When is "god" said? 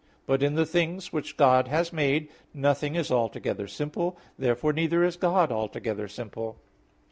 1.37-1.67, 5.15-5.51